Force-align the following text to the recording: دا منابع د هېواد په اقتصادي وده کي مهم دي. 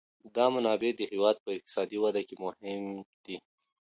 دا 0.35 0.45
منابع 0.55 0.91
د 0.95 1.01
هېواد 1.11 1.37
په 1.45 1.49
اقتصادي 1.57 1.97
وده 1.99 2.21
کي 2.27 2.35
مهم 2.43 2.83
دي. 3.25 3.37